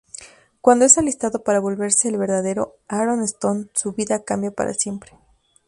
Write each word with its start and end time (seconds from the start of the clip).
Cuando 0.61 0.83
es 0.85 0.97
alistado 0.97 1.43
para 1.43 1.59
volverse 1.59 2.09
el 2.09 2.17
"verdadero" 2.17 2.73
Aaron 2.87 3.21
Stone, 3.21 3.67
su 3.75 3.93
vida 3.93 4.23
cambia 4.23 4.49
para 4.49 4.73
siempre. 4.73 5.11